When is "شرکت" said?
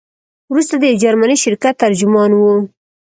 1.45-1.73